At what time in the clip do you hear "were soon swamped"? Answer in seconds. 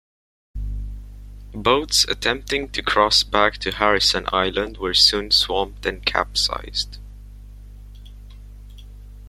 4.79-5.85